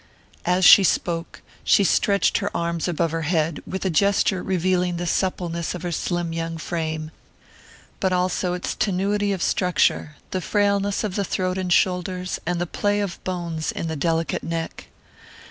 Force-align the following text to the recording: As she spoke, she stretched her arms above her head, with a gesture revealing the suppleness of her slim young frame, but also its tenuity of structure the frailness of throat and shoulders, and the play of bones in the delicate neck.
As 0.47 0.65
she 0.65 0.83
spoke, 0.83 1.43
she 1.63 1.83
stretched 1.83 2.39
her 2.39 2.49
arms 2.57 2.87
above 2.87 3.11
her 3.11 3.21
head, 3.21 3.61
with 3.67 3.85
a 3.85 3.91
gesture 3.91 4.41
revealing 4.41 4.97
the 4.97 5.05
suppleness 5.05 5.75
of 5.75 5.83
her 5.83 5.91
slim 5.91 6.33
young 6.33 6.57
frame, 6.57 7.11
but 7.99 8.11
also 8.11 8.53
its 8.53 8.73
tenuity 8.73 9.31
of 9.31 9.43
structure 9.43 10.15
the 10.31 10.41
frailness 10.41 11.03
of 11.03 11.13
throat 11.27 11.59
and 11.59 11.71
shoulders, 11.71 12.39
and 12.47 12.59
the 12.59 12.65
play 12.65 12.99
of 12.99 13.23
bones 13.23 13.71
in 13.71 13.89
the 13.89 13.95
delicate 13.95 14.41
neck. 14.41 14.87